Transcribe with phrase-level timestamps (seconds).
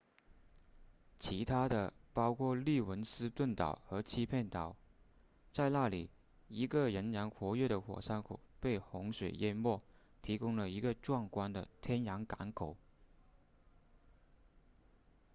[1.19, 4.75] 其他的包括利文斯顿岛和欺骗岛
[5.51, 6.09] 在那里
[6.47, 9.79] 一个仍然活跃的火山口被洪水淹没
[10.23, 12.75] 提供了一个壮观的天然港口